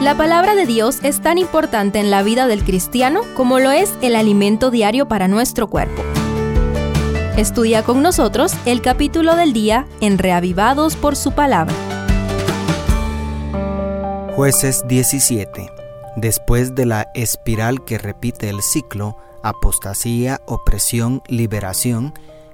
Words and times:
La 0.00 0.14
palabra 0.14 0.54
de 0.54 0.66
Dios 0.66 0.98
es 1.02 1.22
tan 1.22 1.38
importante 1.38 1.98
en 1.98 2.10
la 2.10 2.22
vida 2.22 2.46
del 2.46 2.64
cristiano 2.64 3.22
como 3.34 3.58
lo 3.58 3.70
es 3.70 3.94
el 4.02 4.14
alimento 4.14 4.70
diario 4.70 5.08
para 5.08 5.26
nuestro 5.26 5.68
cuerpo. 5.68 6.02
Estudia 7.38 7.82
con 7.82 8.02
nosotros 8.02 8.52
el 8.66 8.82
capítulo 8.82 9.36
del 9.36 9.54
día 9.54 9.86
en 10.02 10.18
Reavivados 10.18 10.96
por 10.96 11.16
su 11.16 11.32
palabra. 11.32 11.74
Jueces 14.34 14.84
17. 14.86 15.70
Después 16.16 16.74
de 16.74 16.84
la 16.84 17.08
espiral 17.14 17.82
que 17.86 17.96
repite 17.96 18.50
el 18.50 18.60
ciclo, 18.60 19.16
apostasía, 19.42 20.42
opresión, 20.44 21.22
liberación, 21.26 22.12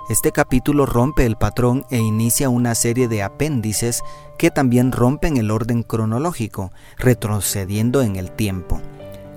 este 0.08 0.32
capítulo 0.32 0.84
rompe 0.84 1.24
el 1.24 1.36
patrón 1.36 1.86
e 1.90 1.98
inicia 1.98 2.48
una 2.48 2.74
serie 2.74 3.06
de 3.06 3.22
apéndices 3.22 4.02
que 4.36 4.50
también 4.50 4.90
rompen 4.90 5.36
el 5.36 5.50
orden 5.50 5.84
cronológico, 5.84 6.72
retrocediendo 6.98 8.02
en 8.02 8.16
el 8.16 8.32
tiempo. 8.32 8.80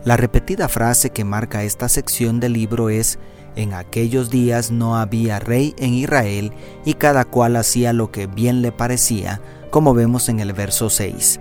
La 0.03 0.17
repetida 0.17 0.67
frase 0.67 1.11
que 1.11 1.23
marca 1.23 1.63
esta 1.63 1.87
sección 1.87 2.39
del 2.39 2.53
libro 2.53 2.89
es, 2.89 3.19
en 3.55 3.73
aquellos 3.73 4.29
días 4.29 4.71
no 4.71 4.97
había 4.97 5.39
rey 5.39 5.75
en 5.77 5.93
Israel 5.93 6.51
y 6.83 6.95
cada 6.95 7.25
cual 7.25 7.55
hacía 7.55 7.93
lo 7.93 8.11
que 8.11 8.27
bien 8.27 8.61
le 8.61 8.71
parecía, 8.71 9.41
como 9.69 9.93
vemos 9.93 10.29
en 10.29 10.39
el 10.39 10.53
verso 10.53 10.89
6. 10.89 11.39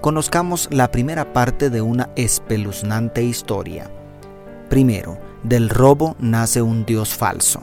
Conozcamos 0.00 0.68
la 0.70 0.90
primera 0.90 1.32
parte 1.32 1.70
de 1.70 1.80
una 1.80 2.10
espeluznante 2.16 3.22
historia. 3.22 3.90
Primero, 4.68 5.18
del 5.44 5.70
robo 5.70 6.16
nace 6.18 6.60
un 6.60 6.84
dios 6.84 7.14
falso. 7.14 7.62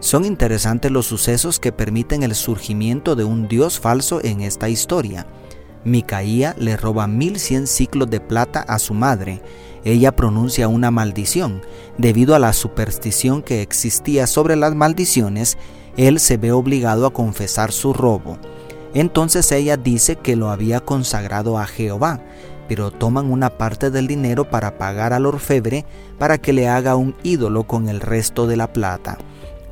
Son 0.00 0.26
interesantes 0.26 0.90
los 0.90 1.06
sucesos 1.06 1.58
que 1.58 1.72
permiten 1.72 2.22
el 2.22 2.34
surgimiento 2.34 3.16
de 3.16 3.24
un 3.24 3.48
dios 3.48 3.80
falso 3.80 4.20
en 4.22 4.42
esta 4.42 4.68
historia. 4.68 5.26
Micaía 5.84 6.54
le 6.58 6.76
roba 6.76 7.06
1100 7.06 7.66
ciclos 7.66 8.10
de 8.10 8.20
plata 8.20 8.60
a 8.60 8.78
su 8.78 8.92
madre. 8.92 9.40
Ella 9.84 10.14
pronuncia 10.14 10.68
una 10.68 10.90
maldición. 10.90 11.62
Debido 11.96 12.34
a 12.34 12.38
la 12.38 12.52
superstición 12.52 13.42
que 13.42 13.62
existía 13.62 14.26
sobre 14.26 14.54
las 14.56 14.74
maldiciones, 14.74 15.56
él 15.96 16.20
se 16.20 16.36
ve 16.36 16.52
obligado 16.52 17.06
a 17.06 17.12
confesar 17.12 17.72
su 17.72 17.94
robo. 17.94 18.36
Entonces 18.92 19.50
ella 19.50 19.78
dice 19.78 20.16
que 20.16 20.36
lo 20.36 20.50
había 20.50 20.80
consagrado 20.80 21.58
a 21.58 21.66
Jehová, 21.66 22.20
pero 22.68 22.90
toman 22.90 23.30
una 23.30 23.48
parte 23.56 23.90
del 23.90 24.08
dinero 24.08 24.50
para 24.50 24.76
pagar 24.76 25.14
al 25.14 25.24
orfebre 25.24 25.86
para 26.18 26.36
que 26.36 26.52
le 26.52 26.68
haga 26.68 26.96
un 26.96 27.14
ídolo 27.22 27.64
con 27.64 27.88
el 27.88 28.00
resto 28.00 28.46
de 28.46 28.56
la 28.56 28.72
plata 28.72 29.18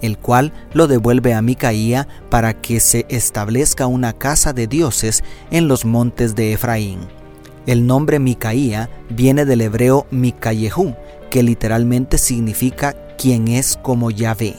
el 0.05 0.19
cual 0.19 0.53
lo 0.73 0.87
devuelve 0.87 1.33
a 1.33 1.41
Micaía 1.43 2.07
para 2.29 2.61
que 2.61 2.79
se 2.81 3.07
establezca 3.09 3.87
una 3.87 4.13
casa 4.13 4.53
de 4.53 4.67
dioses 4.67 5.25
en 5.51 5.67
los 5.67 5.85
montes 5.85 6.35
de 6.35 6.53
Efraín. 6.53 7.01
El 7.67 7.87
nombre 7.87 8.19
Micaía 8.19 8.91
viene 9.09 9.47
del 9.47 9.63
hebreo 9.63 10.07
Mikayehu, 10.11 10.95
que 11.31 11.43
literalmente 11.43 12.19
significa 12.19 12.95
quien 13.17 13.49
es 13.49 13.79
como 13.81 14.11
Yahvé. 14.11 14.57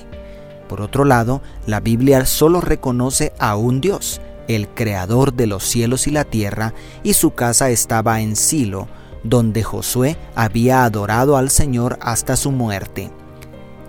Por 0.68 0.82
otro 0.82 1.06
lado, 1.06 1.44
la 1.68 1.80
Biblia 1.80 2.26
solo 2.26 2.60
reconoce 2.60 3.32
a 3.38 3.56
un 3.56 3.82
Dios, 3.82 4.22
el 4.48 4.68
creador 4.68 5.34
de 5.34 5.46
los 5.46 5.64
cielos 5.64 6.08
y 6.08 6.12
la 6.12 6.24
tierra, 6.24 6.74
y 7.04 7.14
su 7.14 7.36
casa 7.36 7.70
estaba 7.70 8.22
en 8.22 8.36
Silo, 8.36 8.88
donde 9.24 9.62
Josué 9.62 10.18
había 10.34 10.84
adorado 10.86 11.38
al 11.38 11.52
Señor 11.52 12.00
hasta 12.02 12.36
su 12.36 12.52
muerte. 12.52 13.12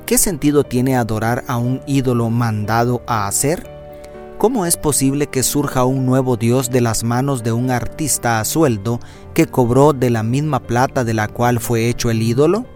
¿Qué 0.07 0.19
sentido 0.19 0.63
tiene 0.63 0.97
adorar 0.97 1.43
a 1.49 1.57
un 1.57 1.81
ídolo 1.85 2.31
mandado 2.31 3.03
a 3.09 3.27
hacer? 3.27 3.69
¿Cómo 4.39 4.65
es 4.65 4.77
posible 4.77 5.27
que 5.27 5.43
surja 5.43 5.85
un 5.85 6.07
nuevo 6.07 6.37
Dios 6.37 6.71
de 6.71 6.81
las 6.81 7.03
manos 7.03 7.43
de 7.43 7.51
un 7.51 7.73
artista 7.73 8.39
a 8.39 8.45
sueldo 8.45 9.01
que 9.35 9.49
cobró 9.49 9.93
de 9.93 10.11
la 10.11 10.23
misma 10.23 10.61
plata 10.61 11.03
de 11.03 11.13
la 11.13 11.27
cual 11.27 11.59
fue 11.59 11.89
hecho 11.89 12.09
el 12.09 12.23
ídolo? 12.23 12.67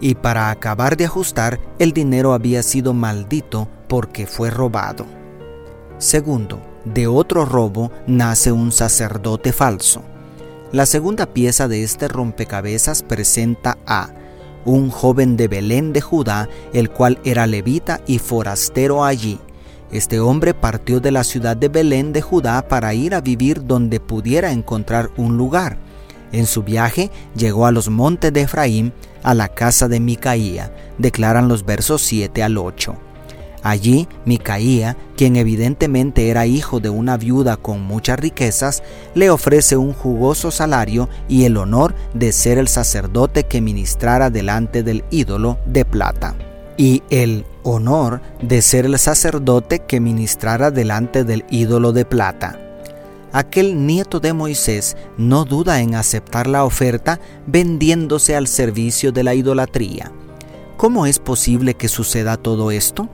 Y 0.00 0.16
para 0.16 0.50
acabar 0.50 0.96
de 0.96 1.04
ajustar, 1.04 1.60
el 1.78 1.92
dinero 1.92 2.32
había 2.34 2.64
sido 2.64 2.92
maldito 2.94 3.68
porque 3.88 4.26
fue 4.26 4.50
robado. 4.50 5.06
Segundo, 5.98 6.60
de 6.84 7.06
otro 7.06 7.44
robo 7.44 7.92
nace 8.08 8.50
un 8.50 8.72
sacerdote 8.72 9.52
falso. 9.52 10.02
La 10.72 10.86
segunda 10.86 11.26
pieza 11.26 11.68
de 11.68 11.84
este 11.84 12.08
rompecabezas 12.08 13.04
presenta 13.04 13.78
a 13.86 14.08
un 14.64 14.90
joven 14.90 15.36
de 15.36 15.48
Belén 15.48 15.92
de 15.92 16.00
Judá, 16.00 16.48
el 16.72 16.90
cual 16.90 17.18
era 17.24 17.46
levita 17.46 18.00
y 18.06 18.18
forastero 18.18 19.04
allí. 19.04 19.38
Este 19.90 20.20
hombre 20.20 20.54
partió 20.54 21.00
de 21.00 21.10
la 21.10 21.24
ciudad 21.24 21.56
de 21.56 21.68
Belén 21.68 22.12
de 22.12 22.22
Judá 22.22 22.66
para 22.66 22.94
ir 22.94 23.14
a 23.14 23.20
vivir 23.20 23.66
donde 23.66 24.00
pudiera 24.00 24.50
encontrar 24.50 25.10
un 25.16 25.36
lugar. 25.36 25.76
En 26.32 26.46
su 26.46 26.62
viaje 26.62 27.10
llegó 27.36 27.66
a 27.66 27.72
los 27.72 27.90
montes 27.90 28.32
de 28.32 28.42
Efraín, 28.42 28.92
a 29.22 29.34
la 29.34 29.48
casa 29.48 29.88
de 29.88 30.00
Micaía, 30.00 30.74
declaran 30.96 31.46
los 31.46 31.64
versos 31.64 32.00
7 32.02 32.42
al 32.42 32.56
8. 32.56 32.96
Allí, 33.62 34.08
Micaía, 34.24 34.96
quien 35.16 35.36
evidentemente 35.36 36.28
era 36.28 36.46
hijo 36.46 36.80
de 36.80 36.90
una 36.90 37.16
viuda 37.16 37.56
con 37.56 37.80
muchas 37.80 38.18
riquezas, 38.18 38.82
le 39.14 39.30
ofrece 39.30 39.76
un 39.76 39.92
jugoso 39.92 40.50
salario 40.50 41.08
y 41.28 41.44
el 41.44 41.56
honor 41.56 41.94
de 42.12 42.32
ser 42.32 42.58
el 42.58 42.66
sacerdote 42.66 43.44
que 43.44 43.60
ministrara 43.60 44.30
delante 44.30 44.82
del 44.82 45.04
ídolo 45.10 45.58
de 45.66 45.84
plata. 45.84 46.34
Y 46.76 47.04
el 47.10 47.44
honor 47.62 48.20
de 48.40 48.62
ser 48.62 48.86
el 48.86 48.98
sacerdote 48.98 49.80
que 49.80 50.00
ministrara 50.00 50.72
delante 50.72 51.22
del 51.22 51.44
ídolo 51.48 51.92
de 51.92 52.04
plata. 52.04 52.58
Aquel 53.32 53.86
nieto 53.86 54.18
de 54.18 54.32
Moisés 54.32 54.96
no 55.16 55.44
duda 55.44 55.80
en 55.80 55.94
aceptar 55.94 56.48
la 56.48 56.64
oferta 56.64 57.20
vendiéndose 57.46 58.34
al 58.34 58.48
servicio 58.48 59.12
de 59.12 59.22
la 59.22 59.34
idolatría. 59.34 60.10
¿Cómo 60.76 61.06
es 61.06 61.20
posible 61.20 61.74
que 61.74 61.88
suceda 61.88 62.36
todo 62.36 62.72
esto? 62.72 63.08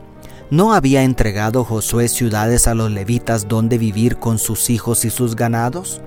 ¿No 0.51 0.73
había 0.73 1.03
entregado 1.03 1.63
Josué 1.63 2.07
ciudades 2.07 2.65
a 2.65 2.73
los 2.73 2.89
levitas 2.89 3.47
donde 3.47 3.77
vivir 3.77 4.17
con 4.17 4.39
sus 4.39 4.71
hijos 4.71 5.05
y 5.05 5.11
sus 5.11 5.35
ganados? 5.35 6.01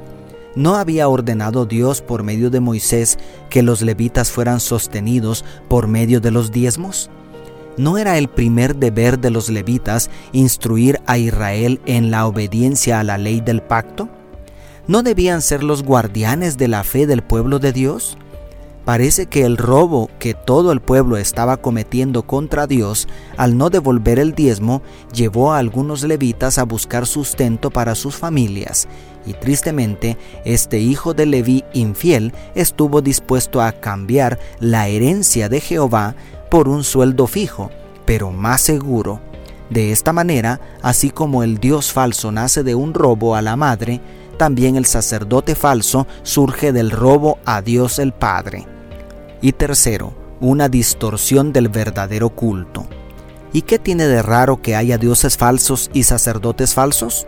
¿No 0.57 0.75
había 0.75 1.07
ordenado 1.07 1.65
Dios 1.65 2.03
por 2.03 2.25
medio 2.25 2.51
de 2.51 2.59
Moisés 2.59 3.19
que 3.51 3.63
los 3.63 3.83
levitas 3.83 4.33
fueran 4.33 4.59
sostenidos 4.59 5.45
por 5.69 5.87
medio 5.87 6.21
de 6.21 6.33
los 6.33 6.51
diezmos? 6.51 7.09
¿No 7.77 7.99
era 7.99 8.19
el 8.19 8.29
primer 8.29 8.75
deber 8.75 9.21
de 9.21 9.31
los 9.31 9.49
levitas 9.49 10.11
instruir 10.33 11.01
a 11.07 11.19
Israel 11.19 11.81
en 11.87 12.11
la 12.11 12.27
obediencia 12.27 12.99
a 12.99 13.05
la 13.05 13.19
ley 13.19 13.41
del 13.41 13.63
pacto? 13.63 14.09
¿No 14.89 15.05
debían 15.05 15.41
ser 15.41 15.63
los 15.63 15.85
guardianes 15.85 16.59
de 16.59 16.67
la 16.67 16.83
fe 16.83 17.07
del 17.07 17.23
pueblo 17.23 17.61
de 17.61 17.73
Dios? 17.73 18.19
Parece 18.85 19.27
que 19.27 19.45
el 19.45 19.59
robo 19.59 20.11
que 20.19 20.35
todo 20.35 20.73
el 20.73 20.81
pueblo 20.81 21.17
estaba 21.17 21.59
cometiendo 21.59 22.25
contra 22.25 22.67
Dios 22.67 23.07
al 23.37 23.57
no 23.57 23.71
devolver 23.71 24.19
el 24.19 24.35
diezmo 24.35 24.83
llevó 25.15 25.53
a 25.53 25.59
algunos 25.59 26.03
levitas 26.03 26.59
a 26.59 26.65
buscar 26.65 27.07
sustento 27.07 27.71
para 27.71 27.95
sus 27.95 28.17
familias, 28.17 28.89
y 29.25 29.35
tristemente 29.35 30.19
este 30.45 30.81
hijo 30.81 31.15
de 31.15 31.27
Leví 31.27 31.65
infiel 31.73 32.33
estuvo 32.57 33.03
dispuesto 33.03 33.63
a 33.63 33.71
cambiar 33.71 34.41
la 34.59 34.89
herencia 34.89 35.49
de 35.49 35.61
Jehová 35.61 36.17
por 36.51 36.69
un 36.69 36.83
sueldo 36.83 37.29
fijo, 37.29 37.71
pero 38.05 38.33
más 38.33 38.63
seguro. 38.63 39.21
De 39.71 39.93
esta 39.93 40.13
manera, 40.13 40.61
así 40.83 41.11
como 41.11 41.45
el 41.45 41.59
Dios 41.59 41.93
falso 41.93 42.33
nace 42.33 42.65
de 42.65 42.75
un 42.75 42.95
robo 42.95 43.37
a 43.37 43.43
la 43.43 43.55
madre, 43.55 44.01
también 44.37 44.75
el 44.75 44.87
sacerdote 44.87 45.55
falso 45.55 46.09
surge 46.25 46.73
del 46.73 46.91
robo 46.91 47.39
a 47.45 47.63
Dios 47.63 48.01
el 48.01 48.13
Padre. 48.13 48.72
Y 49.43 49.53
tercero, 49.53 50.15
una 50.41 50.69
distorsión 50.69 51.53
del 51.53 51.69
verdadero 51.69 52.31
culto. 52.31 52.87
¿Y 53.53 53.63
qué 53.63 53.81
tiene 53.81 54.07
de 54.07 54.23
raro 54.23 54.63
que 54.63 54.77
haya 54.77 54.99
dioses 54.99 55.37
falsos 55.37 55.91
y 55.93 56.05
sacerdotes 56.05 56.75
falsos? 56.75 57.27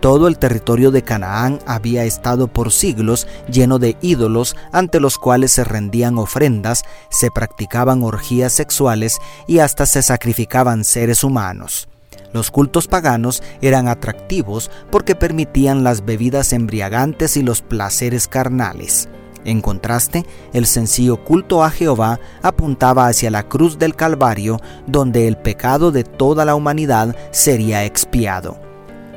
Todo 0.00 0.26
el 0.26 0.38
territorio 0.38 0.90
de 0.90 1.02
Canaán 1.02 1.58
había 1.66 2.04
estado 2.04 2.48
por 2.48 2.72
siglos 2.72 3.26
lleno 3.52 3.78
de 3.78 3.98
ídolos 4.00 4.56
ante 4.72 4.98
los 4.98 5.18
cuales 5.18 5.52
se 5.52 5.62
rendían 5.62 6.16
ofrendas, 6.16 6.82
se 7.10 7.30
practicaban 7.30 8.02
orgías 8.02 8.54
sexuales 8.54 9.18
y 9.46 9.58
hasta 9.58 9.84
se 9.84 10.00
sacrificaban 10.00 10.84
seres 10.84 11.22
humanos. 11.22 11.88
Los 12.32 12.50
cultos 12.50 12.88
paganos 12.88 13.42
eran 13.60 13.88
atractivos 13.88 14.70
porque 14.90 15.14
permitían 15.14 15.84
las 15.84 16.06
bebidas 16.06 16.54
embriagantes 16.54 17.36
y 17.36 17.42
los 17.42 17.60
placeres 17.60 18.28
carnales. 18.28 19.10
En 19.44 19.62
contraste, 19.62 20.26
el 20.52 20.66
sencillo 20.66 21.24
culto 21.24 21.64
a 21.64 21.70
Jehová 21.70 22.20
apuntaba 22.42 23.06
hacia 23.06 23.30
la 23.30 23.48
cruz 23.48 23.78
del 23.78 23.96
Calvario, 23.96 24.60
donde 24.86 25.28
el 25.28 25.36
pecado 25.36 25.92
de 25.92 26.04
toda 26.04 26.44
la 26.44 26.54
humanidad 26.54 27.16
sería 27.30 27.84
expiado. 27.84 28.58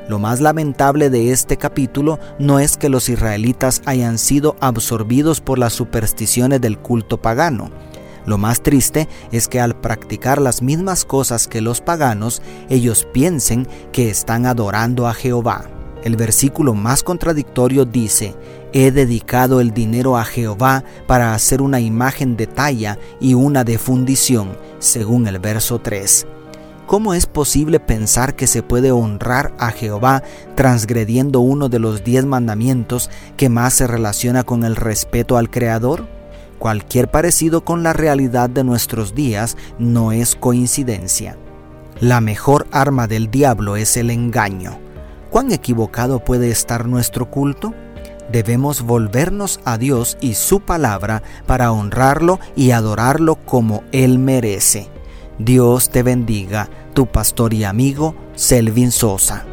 Lo 0.07 0.19
más 0.19 0.41
lamentable 0.41 1.09
de 1.09 1.31
este 1.31 1.57
capítulo 1.57 2.19
no 2.37 2.59
es 2.59 2.77
que 2.77 2.89
los 2.89 3.07
israelitas 3.07 3.81
hayan 3.85 4.17
sido 4.17 4.55
absorbidos 4.59 5.39
por 5.39 5.59
las 5.59 5.73
supersticiones 5.73 6.59
del 6.59 6.77
culto 6.77 7.21
pagano. 7.21 7.69
Lo 8.25 8.37
más 8.37 8.61
triste 8.61 9.07
es 9.31 9.47
que 9.47 9.59
al 9.59 9.75
practicar 9.75 10.41
las 10.41 10.61
mismas 10.61 11.03
cosas 11.05 11.47
que 11.47 11.61
los 11.61 11.81
paganos, 11.81 12.41
ellos 12.69 13.07
piensen 13.11 13.67
que 13.91 14.09
están 14.09 14.45
adorando 14.45 15.07
a 15.07 15.13
Jehová. 15.13 15.69
El 16.03 16.17
versículo 16.17 16.73
más 16.73 17.01
contradictorio 17.01 17.85
dice, 17.85 18.35
He 18.73 18.91
dedicado 18.91 19.61
el 19.61 19.71
dinero 19.71 20.17
a 20.17 20.25
Jehová 20.25 20.83
para 21.07 21.33
hacer 21.33 21.61
una 21.61 21.79
imagen 21.79 22.35
de 22.35 22.45
talla 22.47 22.99
y 23.21 23.35
una 23.35 23.63
de 23.63 23.77
fundición, 23.77 24.57
según 24.79 25.27
el 25.27 25.39
verso 25.39 25.79
3. 25.79 26.27
¿Cómo 26.87 27.13
es 27.13 27.25
posible 27.25 27.79
pensar 27.79 28.35
que 28.35 28.47
se 28.47 28.61
puede 28.61 28.91
honrar 28.91 29.53
a 29.57 29.71
Jehová 29.71 30.23
transgrediendo 30.55 31.39
uno 31.39 31.69
de 31.69 31.79
los 31.79 32.03
diez 32.03 32.25
mandamientos 32.25 33.09
que 33.37 33.47
más 33.47 33.73
se 33.73 33.87
relaciona 33.87 34.43
con 34.43 34.65
el 34.65 34.75
respeto 34.75 35.37
al 35.37 35.49
Creador? 35.49 36.05
Cualquier 36.59 37.09
parecido 37.09 37.63
con 37.63 37.83
la 37.83 37.93
realidad 37.93 38.49
de 38.49 38.65
nuestros 38.65 39.15
días 39.15 39.55
no 39.79 40.11
es 40.11 40.35
coincidencia. 40.35 41.37
La 42.01 42.19
mejor 42.19 42.67
arma 42.71 43.07
del 43.07 43.31
diablo 43.31 43.77
es 43.77 43.95
el 43.95 44.09
engaño. 44.09 44.82
¿Cuán 45.33 45.51
equivocado 45.51 46.19
puede 46.19 46.51
estar 46.51 46.85
nuestro 46.85 47.31
culto? 47.31 47.73
Debemos 48.31 48.83
volvernos 48.83 49.59
a 49.65 49.79
Dios 49.79 50.15
y 50.21 50.35
su 50.35 50.59
palabra 50.59 51.23
para 51.47 51.71
honrarlo 51.71 52.39
y 52.55 52.69
adorarlo 52.69 53.37
como 53.37 53.83
Él 53.91 54.19
merece. 54.19 54.91
Dios 55.39 55.89
te 55.89 56.03
bendiga, 56.03 56.69
tu 56.93 57.07
pastor 57.07 57.55
y 57.55 57.63
amigo 57.63 58.13
Selvin 58.35 58.91
Sosa. 58.91 59.43